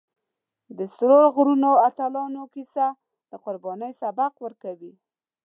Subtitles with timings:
[0.77, 2.85] د سرو غرونو اتلانو کیسه
[3.29, 4.93] د قربانۍ سبق ورکوي.